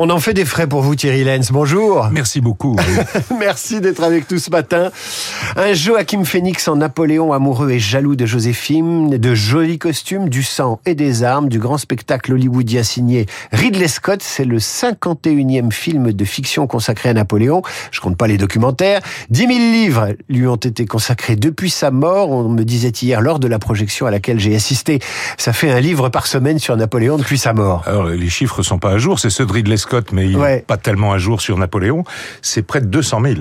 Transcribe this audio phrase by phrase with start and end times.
[0.00, 1.50] On en fait des frais pour vous, Thierry Lenz.
[1.50, 2.08] Bonjour.
[2.12, 2.76] Merci beaucoup.
[3.40, 4.92] Merci d'être avec nous ce matin.
[5.56, 10.78] Un Joachim Phoenix en Napoléon amoureux et jaloux de Joséphine, de jolis costumes, du sang
[10.86, 14.20] et des armes, du grand spectacle hollywoodien signé Ridley Scott.
[14.22, 17.62] C'est le 51e film de fiction consacré à Napoléon.
[17.90, 19.00] Je compte pas les documentaires.
[19.30, 22.30] 10 000 livres lui ont été consacrés depuis sa mort.
[22.30, 25.00] On me disait hier lors de la projection à laquelle j'ai assisté.
[25.38, 27.82] Ça fait un livre par semaine sur Napoléon depuis sa mort.
[27.84, 29.18] Alors, les chiffres sont pas à jour.
[29.18, 32.04] C'est ceux de Ridley Scott, mais il n'est pas tellement à jour sur Napoléon.
[32.42, 33.34] C'est près de 200 000.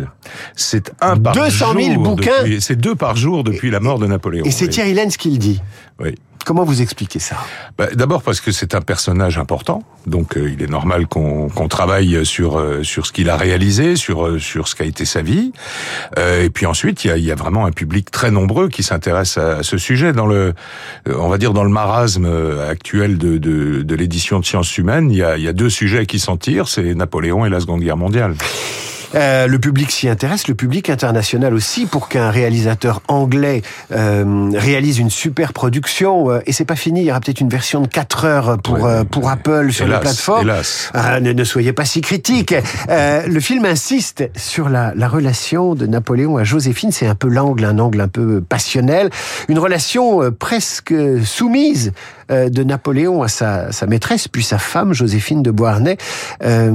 [0.55, 2.31] C'est un par 200 000 bouquins.
[2.59, 4.45] C'est deux par jour depuis la mort de Napoléon.
[4.45, 5.61] Et c'est Thierry Lenz qui le dit.
[5.99, 6.15] Oui.
[6.47, 7.35] Comment vous expliquez ça?
[7.77, 12.25] Bah, D'abord parce que c'est un personnage important, donc euh, il est normal qu'on travaille
[12.25, 15.51] sur euh, sur ce qu'il a réalisé, sur euh, sur ce qu'a été sa vie.
[16.15, 19.37] et puis ensuite, il y a, y a, vraiment un public très nombreux qui s'intéresse
[19.37, 20.13] à, ce sujet.
[20.13, 20.53] Dans le,
[21.05, 22.29] on va dire dans le marasme
[22.69, 25.69] actuel de, de, de l'édition de Sciences Humaines, il y a, il y a deux
[25.69, 28.35] sujets qui s'en tirent, c'est Napoléon et la Seconde Guerre mondiale.
[29.15, 34.99] Euh, le public s'y intéresse, le public international aussi, pour qu'un réalisateur anglais euh, réalise
[34.99, 36.31] une super production.
[36.31, 38.85] Euh, et c'est pas fini, il y aura peut-être une version de 4 heures pour
[38.85, 40.51] euh, pour Apple sur la plateforme.
[40.93, 42.53] Ah, ne, ne, soyez pas si critique.
[42.89, 46.91] le film insiste sur la, la relation de Napoléon à Joséphine.
[46.91, 49.09] C'est un peu l'angle, un angle un peu passionnel,
[49.47, 51.93] une relation presque soumise
[52.29, 55.97] de Napoléon à sa, sa, maîtresse, puis sa femme, Joséphine de Beauharnais.
[56.43, 56.73] Euh,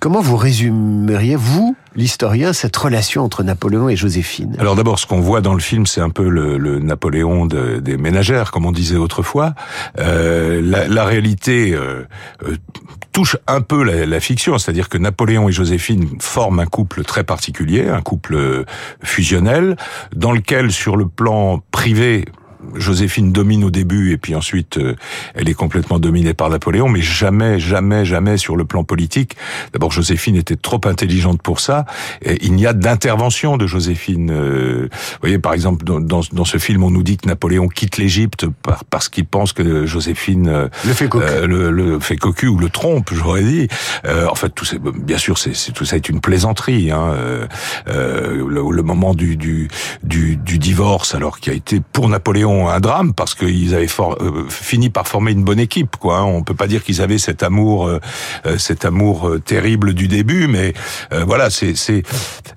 [0.00, 4.56] comment vous résumeriez, vous, l'historien, cette relation entre Napoléon et Joséphine?
[4.58, 7.78] Alors d'abord, ce qu'on voit dans le film, c'est un peu le, le Napoléon de,
[7.78, 9.54] des ménagères, comme on disait autrefois.
[9.98, 12.06] Euh, la, la, réalité euh,
[12.44, 12.56] euh,
[13.12, 17.24] touche un peu la, la fiction, c'est-à-dire que Napoléon et Joséphine forment un couple très
[17.24, 18.64] particulier, un couple
[19.02, 19.76] fusionnel,
[20.14, 22.24] dans lequel, sur le plan privé,
[22.74, 24.94] Joséphine domine au début et puis ensuite euh,
[25.34, 29.36] elle est complètement dominée par Napoléon, mais jamais, jamais, jamais sur le plan politique.
[29.72, 31.86] D'abord, Joséphine était trop intelligente pour ça.
[32.22, 34.30] Et il n'y a d'intervention de Joséphine.
[34.30, 37.96] Euh, vous voyez, par exemple, dans, dans, ce film, on nous dit que Napoléon quitte
[37.98, 42.58] l'Égypte par, parce qu'il pense que Joséphine euh, le fait cocu, le, fait cocu ou
[42.58, 43.68] le trompe, j'aurais dit.
[44.06, 46.90] en fait, tout bien sûr, c'est tout ça est une plaisanterie.
[46.90, 47.14] Hein.
[47.86, 49.68] Le, le, moment du, du,
[50.02, 54.48] du, du divorce, alors qui a été pour Napoléon un drame parce qu'ils avaient euh,
[54.48, 55.96] fini par former une bonne équipe.
[55.96, 56.18] Quoi.
[56.18, 56.24] Hein.
[56.24, 58.00] On peut pas dire qu'ils avaient cet amour, euh,
[58.46, 60.72] euh, cet amour terrible du début, mais
[61.26, 62.02] voilà, c'est, c'est,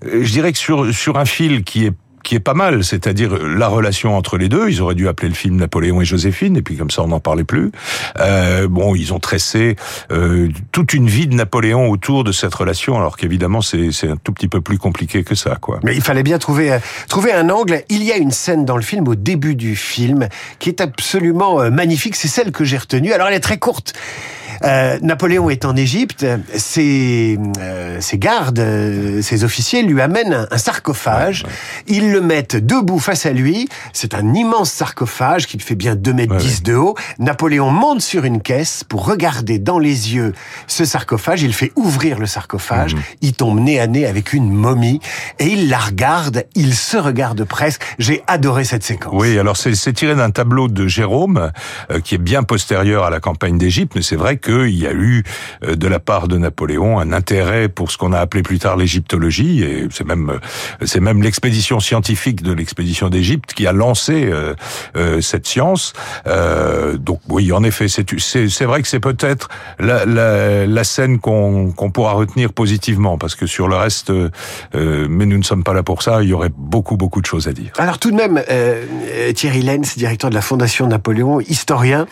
[0.04, 1.94] je dirais que sur sur un fil qui est
[2.26, 4.70] qui est pas mal, c'est-à-dire la relation entre les deux.
[4.70, 7.20] Ils auraient dû appeler le film Napoléon et Joséphine, et puis comme ça on n'en
[7.20, 7.72] parlait plus.
[8.20, 9.76] Euh, bon, ils ont tressé
[10.12, 14.34] euh, toute une vie de Napoléon autour de cette relation, alors qu'évidemment c'est un tout
[14.34, 15.80] petit peu plus compliqué que ça, quoi.
[15.84, 17.84] Mais il fallait bien trouver euh, trouver un angle.
[17.90, 21.62] Il y a une scène dans le film au début du film qui est absolument
[21.62, 22.16] euh, magnifique.
[22.16, 23.14] C'est celle que j'ai retenue.
[23.14, 23.94] Alors elle est très courte.
[24.64, 30.58] Euh, Napoléon est en Égypte, ses, euh, ses gardes, euh, ses officiers lui amènent un,
[30.58, 31.44] sarcophage.
[31.88, 33.70] Ils le mettent debout face à lui.
[33.94, 36.96] C'est un immense sarcophage qui fait bien 2 mètres 10 de haut.
[37.20, 40.34] Napoléon monte sur une caisse pour regarder dans les yeux
[40.68, 41.44] ce sarcophage.
[41.44, 42.96] Il fait ouvrir le sarcophage.
[42.96, 43.02] Mhm.
[43.22, 45.00] Il tombe nez à nez avec une momie
[45.40, 46.46] et il la regarde.
[46.56, 47.84] Il se regarde presque.
[48.00, 49.14] J'ai adoré cette séquence.
[49.16, 51.52] Oui, alors c'est tiré d'un tableau de Jérôme
[52.04, 54.94] qui est bien postérieur à la campagne d'Égypte, mais c'est vrai que qu'il y a
[54.94, 55.24] eu
[55.64, 58.78] euh, de la part de Napoléon un intérêt pour ce qu'on a appelé plus tard
[58.78, 64.30] l'égyptologie, et c'est même euh, c'est même l'expédition scientifique de l'expédition d'Égypte qui a lancé
[64.96, 65.94] euh, cette science.
[66.26, 71.72] donc oui, en effet, c'est c'est vrai que c'est peut-être la, la, la, scène qu'on
[71.72, 74.12] qu'on pourra retenir positivement, parce que sur le reste,
[74.74, 76.22] mais nous ne sommes pas là pour ça.
[76.22, 77.72] Il y aurait beaucoup beaucoup de choses à dire.
[77.78, 78.44] Alors tout de même,
[79.34, 82.08] Thierry Lenz, directeur de la Fondation Napoléon, historien,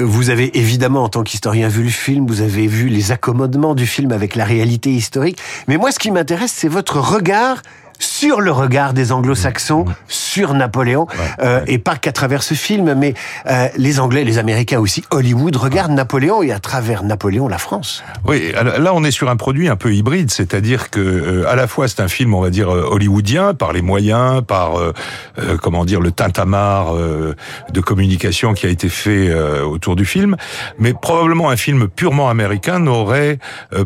[0.00, 3.76] vous avez évidemment en tant qu'historien historien vu le film, vous avez vu les accommodements
[3.76, 5.38] du film avec la réalité historique.
[5.68, 7.62] Mais moi, ce qui m'intéresse, c'est votre regard
[7.98, 11.06] sur le regard des anglo-saxons sur Napoléon,
[11.40, 13.14] euh, et pas qu'à travers ce film, mais
[13.46, 18.02] euh, les Anglais, les Américains aussi, Hollywood regardent Napoléon et à travers Napoléon la France.
[18.24, 21.66] Oui, là on est sur un produit un peu hybride, c'est-à-dire que euh, à la
[21.66, 24.74] fois c'est un film, on va dire hollywoodien par les moyens, par
[25.62, 29.32] comment dire le tintamarre de communication qui a été fait
[29.62, 30.36] autour du film,
[30.78, 33.38] mais probablement un film purement américain n'aurait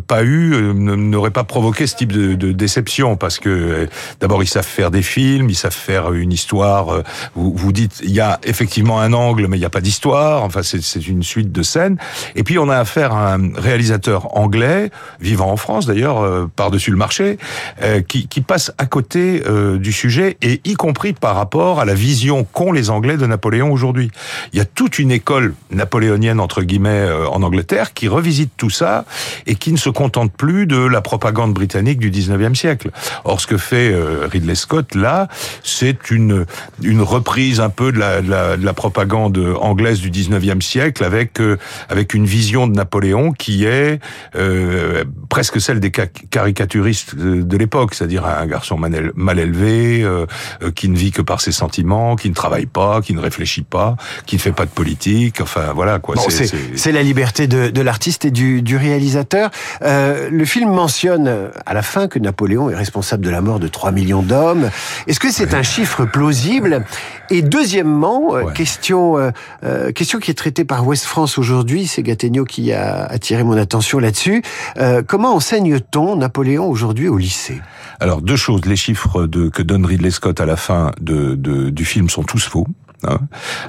[0.07, 3.89] pas eu, n'aurait pas provoqué ce type de, de déception parce que
[4.21, 7.03] d'abord ils savent faire des films, ils savent faire une histoire.
[7.35, 10.43] Vous, vous dites, il y a effectivement un angle, mais il n'y a pas d'histoire.
[10.45, 11.99] Enfin, c'est une suite de scènes.
[12.37, 14.91] Et puis on a affaire à un réalisateur anglais,
[15.21, 17.39] vivant en France d'ailleurs, par-dessus le marché,
[18.09, 19.43] qui, qui passe à côté
[19.79, 23.73] du sujet et y compris par rapport à la vision qu'ont les Anglais de Napoléon
[23.73, 24.11] aujourd'hui.
[24.53, 29.05] Il y a toute une école napoléonienne entre guillemets en Angleterre qui revisite tout ça
[29.47, 32.91] et qui ne se contente plus de la propagande britannique du 19e siècle.
[33.25, 35.29] Or, ce que fait euh, Ridley Scott là,
[35.63, 36.47] c'est une
[36.83, 41.05] une reprise un peu de la, de la, de la propagande anglaise du 19e siècle
[41.05, 41.59] avec euh,
[41.89, 44.01] avec une vision de Napoléon qui est
[44.35, 50.27] euh, presque celle des caricaturistes de, l'époque, c'est-à-dire un garçon mal, élevé, euh,
[50.75, 53.97] qui ne vit que par ses sentiments, qui ne travaille pas, qui ne réfléchit pas,
[54.27, 55.41] qui ne fait pas de politique.
[55.41, 56.17] Enfin, voilà quoi.
[56.17, 59.51] Bon, c'est la liberté de, de l'artiste et du, du réalisateur.
[59.83, 63.69] Euh, le film mentionne à la fin que Napoléon est responsable de la mort de
[63.83, 64.71] 3 millions d'hommes.
[65.09, 66.85] Est-ce que c'est un chiffre plausible?
[67.31, 72.45] Et deuxièmement, euh, question euh, question qui est traitée par Ouest France aujourd'hui, c'est Gattegno
[72.45, 74.45] qui a attiré mon attention là-dessus.
[75.09, 77.61] comment enseigne-t-on Napoléon aujourd'hui au lycée?
[77.99, 81.71] Alors deux choses, les chiffres de, que donne Ridley Scott à la fin de, de,
[81.71, 82.69] du film sont tous faux.
[83.07, 83.19] Hein.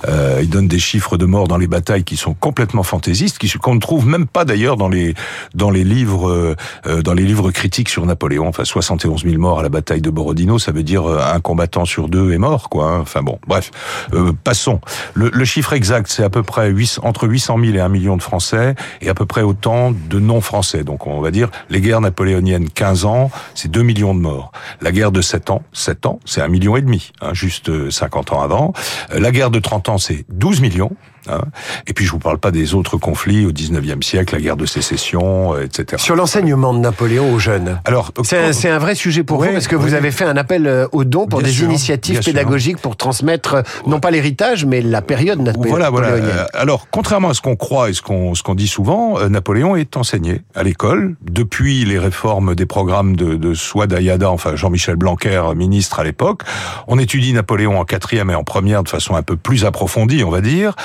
[0.08, 3.50] Euh, il donne des chiffres de morts dans les batailles qui sont complètement fantaisistes, qui
[3.60, 5.14] qu'on ne trouve même pas d'ailleurs dans les
[5.54, 8.48] dans les livres euh, dans les livres critiques sur Napoléon.
[8.48, 11.86] Enfin, 71 000 morts à la bataille de Borodino, ça veut dire euh, un combattant
[11.86, 12.90] sur deux est mort, quoi.
[12.90, 13.00] Hein.
[13.02, 13.72] Enfin bon, bref,
[14.14, 14.80] euh, passons.
[15.14, 18.18] Le, le, chiffre exact, c'est à peu près 8, entre 800 000 et 1 million
[18.18, 20.84] de Français, et à peu près autant de non-Français.
[20.84, 24.52] Donc on va dire les guerres napoléoniennes, 15 ans, c'est 2 millions de morts.
[24.82, 28.34] La guerre de 7 ans, 7 ans, c'est un million et demi, hein, juste 50
[28.34, 28.74] ans avant.
[29.24, 30.92] La guerre de 30 ans, c'est 12 millions.
[31.30, 31.42] Hein.
[31.88, 34.66] Et puis je vous parle pas des autres conflits au 19e siècle, la guerre de
[34.66, 36.02] sécession, euh, etc.
[36.04, 37.80] Sur l'enseignement de Napoléon aux jeunes.
[37.86, 40.88] Alors, c'est un, vrai sujet pour vous parce que vous avez fait un appel euh,
[40.92, 45.40] aux dons pour des initiatives pédagogiques pour transmettre euh, non pas l'héritage mais la période
[45.40, 45.90] napoléonienne.
[45.90, 46.48] Voilà, voilà.
[46.54, 49.96] Alors, contrairement à ce qu'on croit et ce qu'on ce qu'on dit souvent, Napoléon est
[49.96, 55.42] enseigné à l'école depuis les réformes des programmes de, de Swad Ayada, enfin Jean-Michel Blanquer,
[55.56, 56.42] ministre à l'époque.
[56.88, 60.30] On étudie Napoléon en quatrième et en première de façon un peu plus approfondie, on
[60.30, 60.76] va dire.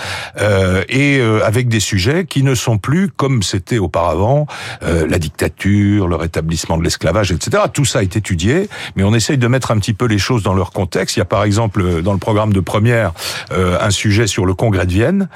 [0.40, 4.46] Euh, et euh, avec des sujets qui ne sont plus comme c'était auparavant,
[4.82, 7.64] euh, la dictature, le rétablissement de l'esclavage, etc.
[7.72, 10.54] Tout ça est étudié, mais on essaye de mettre un petit peu les choses dans
[10.54, 11.16] leur contexte.
[11.16, 13.12] Il y a par exemple dans le programme de première
[13.50, 15.28] un sujet sur le congrès de Vienne.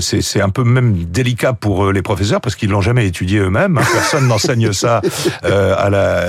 [0.00, 3.78] C'est un peu même délicat pour les professeurs parce qu'ils l'ont jamais étudié eux-mêmes.
[3.78, 3.84] Hein.
[3.92, 5.00] Personne n'enseigne ça
[5.42, 6.24] à la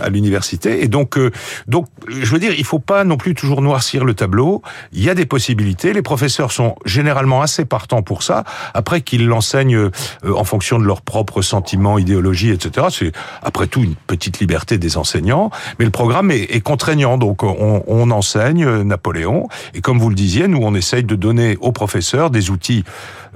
[0.00, 0.82] à l'université.
[0.82, 1.18] Et donc
[1.68, 4.62] donc je veux dire, il faut pas non plus toujours noircir le tableau.
[4.92, 5.92] Il y a des possibilités.
[5.92, 8.44] Les professeurs sont généralement assez partants pour ça.
[8.72, 9.90] Après qu'ils l'enseignent euh,
[10.34, 12.86] en fonction de leurs propres sentiments, idéologies, etc.
[12.90, 13.12] C'est
[13.42, 17.18] après tout une petite liberté des enseignants, mais le programme est, est contraignant.
[17.18, 21.56] Donc on, on, enseigne Napoléon et comme vous le disiez, nous on essaye de donner
[21.60, 22.84] aux professeurs des outils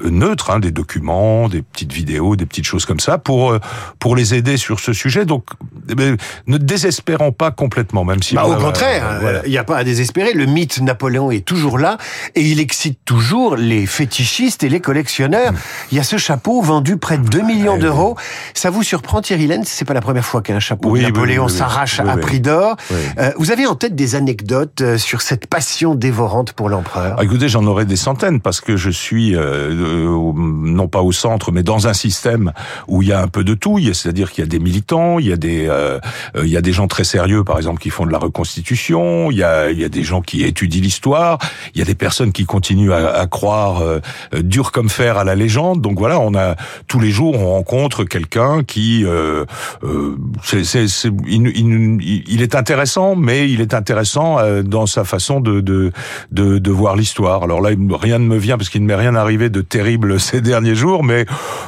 [0.05, 3.59] euh, neutres, hein, des documents, des petites vidéos, des petites choses comme ça pour euh,
[3.99, 5.25] pour les aider sur ce sujet.
[5.25, 5.45] Donc
[5.91, 6.17] eh
[6.47, 10.33] ne désespérons pas complètement, même si bah, au contraire, il n'y a pas à désespérer.
[10.35, 11.99] Le mythe Napoléon est toujours là
[12.35, 15.53] et il excite toujours les fétichistes et les collectionneurs.
[15.91, 18.17] Il y a ce chapeau vendu près de 2 millions d'euros.
[18.55, 22.01] Ça vous surprend, Thierry Lenz C'est pas la première fois qu'un chapeau de Napoléon s'arrache
[22.01, 22.77] à prix d'or.
[23.19, 27.17] Euh, vous avez en tête des anecdotes euh, sur cette passion dévorante pour l'empereur?
[27.19, 31.53] Ah, Écoutez, j'en aurais des centaines parce que je suis euh, non pas au centre,
[31.53, 32.53] mais dans un système
[32.87, 33.79] où il y a un peu de tout.
[33.93, 35.71] C'est-à-dire qu'il y a des militants, il y a des
[36.37, 39.31] il y a des gens très sérieux, par exemple, qui font de la reconstitution.
[39.31, 41.39] Il y a il y a des gens qui étudient l'histoire.
[41.75, 44.01] Il y a des personnes qui continuent à, à croire euh,
[44.43, 45.81] dur comme fer à la légende.
[45.81, 46.57] Donc voilà, on a
[46.89, 49.45] tous les jours on rencontre quelqu'un qui euh,
[49.85, 54.87] euh c'est, c'est, c'est il, il, il, est intéressant, mais il est intéressant euh, dans
[54.87, 55.93] sa façon de de,
[56.33, 57.45] de, de voir l'histoire.
[57.45, 60.41] Alors là, rien ne me vient parce qu'il ne m'est rien arrivé de terrible ces
[60.41, 61.25] derniers jours, mais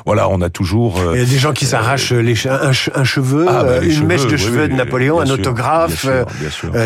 [0.06, 1.00] voilà, on a toujours.
[1.14, 4.26] il y a des gens qui s'arrachent les un, un, cheveu, ah, bah, une mèche
[4.26, 6.06] de cheveux de Napoléon, un autographe,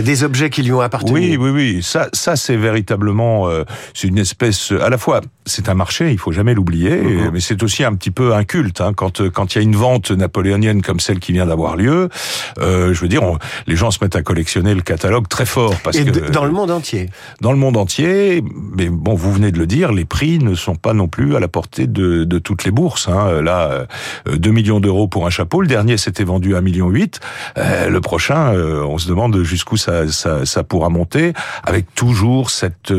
[0.03, 1.15] des objets qui lui ont appartenu.
[1.15, 1.83] Oui, oui, oui.
[1.83, 3.49] Ça, ça c'est véritablement
[3.95, 7.31] c'est une espèce à la fois c'est un marché, il faut jamais l'oublier, mhm.
[7.33, 8.81] mais c'est aussi un petit peu un culte.
[8.81, 12.09] Hein, quand quand il y a une vente napoléonienne comme celle qui vient d'avoir lieu,
[12.59, 13.23] euh, je veux dire,
[13.67, 16.71] les gens se mettent à collectionner le catalogue très fort parce que dans le monde
[16.71, 17.11] entier.
[17.41, 18.43] Dans le monde entier,
[18.77, 21.41] mais bon, vous venez de le dire, les prix ne sont pas non plus à
[21.41, 23.09] la portée de, de toutes les bourses.
[23.09, 23.43] Hein.
[23.43, 23.87] Là,
[24.27, 25.61] 2 euh, millions d'euros pour un chapeau.
[25.61, 26.93] Le dernier s'était vendu à 1,8 million.
[27.59, 31.33] Euh, le prochain, euh, on se demande jusqu'où ça, ça, ça pourra monter,
[31.65, 32.93] avec toujours cette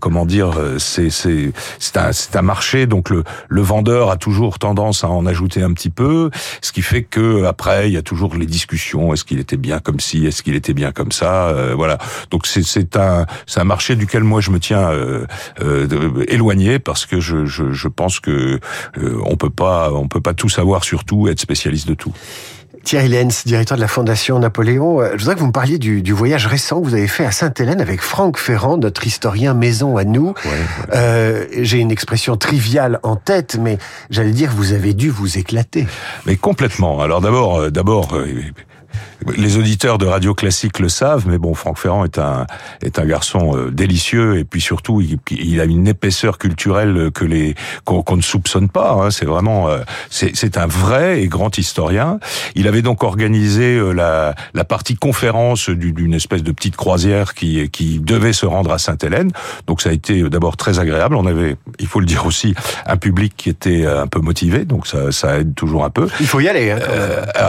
[0.00, 5.04] comment dire c'est c'est c'est un un marché donc le le vendeur a toujours tendance
[5.04, 8.34] à en ajouter un petit peu, ce qui fait que après il y a toujours
[8.34, 9.12] les discussions.
[9.12, 11.98] Est-ce qu'il était bien comme ci, est-ce qu'il était bien comme ça, voilà.
[12.30, 14.90] Donc c'est un c'est un marché duquel moi je me tiens
[16.28, 18.60] éloigné parce que je je, je pense que
[19.24, 22.12] on peut pas on peut pas tout savoir sur tout, être spécialiste de tout.
[22.88, 26.00] Thierry Lenz, directeur de la Fondation Napoléon, euh, je voudrais que vous me parliez du,
[26.00, 29.98] du voyage récent que vous avez fait à Sainte-Hélène avec Franck Ferrand, notre historien maison
[29.98, 30.32] à nous.
[30.94, 33.76] Euh, J'ai une expression triviale en tête, mais
[34.08, 35.86] j'allais dire, vous avez dû vous éclater.
[36.24, 37.02] Mais complètement.
[37.02, 38.26] Alors d'abord, euh, d'abord, euh,
[39.36, 42.46] les auditeurs de radio classique le savent, mais bon, Franck Ferrand est un
[42.82, 47.24] est un garçon euh, délicieux et puis surtout il, il a une épaisseur culturelle que
[47.24, 48.92] les qu'on ne soupçonne pas.
[48.92, 49.10] Hein.
[49.10, 52.20] C'est vraiment euh, c'est c'est un vrai et grand historien.
[52.54, 57.68] Il avait donc organisé euh, la la partie conférence d'une espèce de petite croisière qui
[57.70, 59.32] qui devait se rendre à Sainte-Hélène.
[59.66, 61.16] Donc ça a été d'abord très agréable.
[61.16, 62.54] On avait, il faut le dire aussi,
[62.86, 66.08] un public qui était un peu motivé, donc ça ça aide toujours un peu.
[66.20, 66.70] Il faut y aller.
[66.70, 66.78] Hein,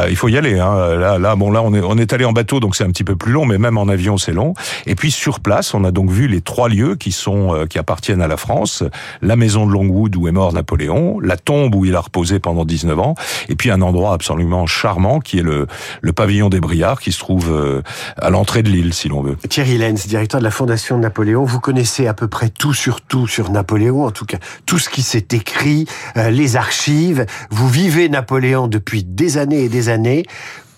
[0.10, 0.58] il faut y aller.
[0.60, 0.96] Hein.
[0.96, 3.32] Là là bon là on est, allé en bateau, donc c'est un petit peu plus
[3.32, 4.54] long, mais même en avion, c'est long.
[4.86, 7.78] Et puis sur place, on a donc vu les trois lieux qui sont euh, qui
[7.80, 8.84] appartiennent à la France
[9.22, 12.66] la maison de Longwood où est mort Napoléon, la tombe où il a reposé pendant
[12.66, 13.16] 19 ans,
[13.48, 15.68] et puis un endroit absolument charmant qui est le,
[16.02, 17.82] le pavillon des Briards, qui se trouve euh,
[18.18, 19.38] à l'entrée de l'île, si l'on veut.
[19.50, 23.02] Thierry Lenz, directeur de la Fondation de Napoléon, vous connaissez à peu près tout sur
[23.02, 25.86] tout sur Napoléon, en tout cas tout ce qui s'est écrit,
[26.18, 27.26] euh, les archives.
[27.50, 30.26] Vous vivez Napoléon depuis des années et des années.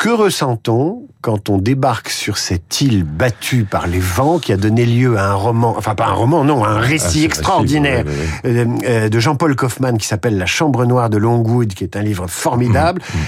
[0.01, 4.84] Que ressent-on quand on débarque sur cette île battue par les vents qui a donné
[4.84, 8.05] lieu à un roman, enfin pas un roman, non, un récit extraordinaire
[8.43, 12.01] euh, euh, de Jean-Paul Kaufmann qui s'appelle La Chambre Noire de Longwood, qui est un
[12.01, 13.00] livre formidable.
[13.00, 13.25] Mmh, mmh.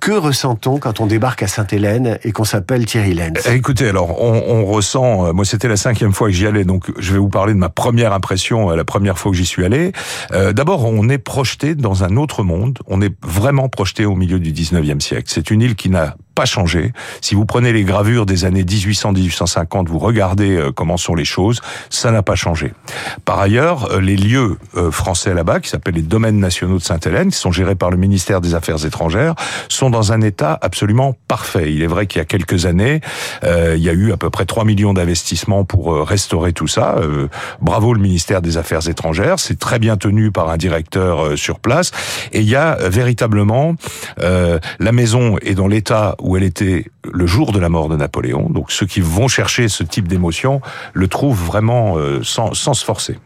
[0.00, 3.40] Que ressent-on quand on débarque à Sainte-Hélène et qu'on s'appelle Thierry Lenz?
[3.48, 5.26] Eh, Écoutez, alors on, on ressent.
[5.26, 7.58] Euh, moi, c'était la cinquième fois que j'y allais, donc je vais vous parler de
[7.58, 9.92] ma première impression, la première fois que j'y suis allé.
[10.32, 12.78] Euh, D'abord, on est projeté dans un autre monde.
[12.86, 15.24] On est vraiment projeté au milieu du 19e siècle.
[15.26, 16.92] C'est une île qui n'a pas changé.
[17.22, 21.62] Si vous prenez les gravures des années 1800-1850, vous regardez euh, comment sont les choses,
[21.88, 22.74] ça n'a pas changé.
[23.24, 27.30] Par ailleurs, euh, les lieux euh, français là-bas, qui s'appellent les domaines nationaux de Sainte-Hélène,
[27.30, 29.34] qui sont gérés par le ministère des Affaires étrangères,
[29.70, 31.72] sont dans un état absolument parfait.
[31.72, 33.00] Il est vrai qu'il y a quelques années,
[33.42, 36.96] il y a eu à peu près 3 millions d'investissements pour restaurer tout ça.
[37.62, 41.92] bravo le ministère des Affaires étrangères, c'est très bien tenu par un directeur sur place.
[42.32, 43.74] Et il y a véritablement
[44.18, 48.50] la maison est dans l'état où elle était le jour de la mort de Napoléon.
[48.50, 50.60] Donc ceux qui vont chercher ce type d'émotion
[50.92, 53.16] le trouvent vraiment euh, sans, sans se forcer.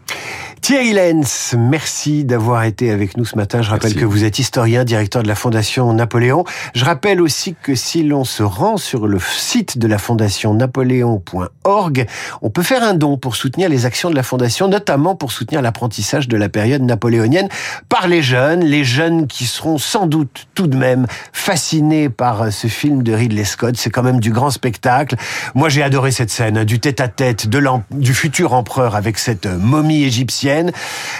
[0.62, 3.62] Thierry Lenz, merci d'avoir été avec nous ce matin.
[3.62, 6.44] Je rappelle que vous êtes historien, directeur de la Fondation Napoléon.
[6.74, 12.06] Je rappelle aussi que si l'on se rend sur le site de la Fondation napoléon.org,
[12.42, 15.62] on peut faire un don pour soutenir les actions de la Fondation, notamment pour soutenir
[15.62, 17.48] l'apprentissage de la période napoléonienne
[17.88, 22.66] par les jeunes, les jeunes qui seront sans doute tout de même fascinés par ce
[22.66, 23.76] film de Ridley Scott.
[23.78, 25.16] C'est quand même du grand spectacle.
[25.54, 30.49] Moi, j'ai adoré cette scène, du tête-à-tête de du futur empereur avec cette momie égyptienne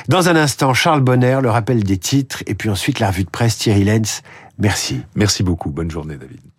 [0.08, 3.30] dans un instant, Charles Bonner, le rappel des titres, et puis ensuite la revue de
[3.30, 4.22] presse Thierry Lenz.
[4.58, 5.00] Merci.
[5.14, 5.70] Merci beaucoup.
[5.70, 6.49] Bonne journée, David.